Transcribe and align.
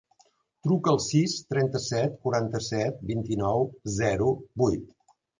Truca 0.67 0.89
al 0.95 0.99
sis, 1.07 1.33
trenta-set, 1.53 2.15
quaranta-set, 2.23 3.03
vint-i-nou, 3.09 3.67
zero, 3.99 4.31
vuit. 4.63 4.89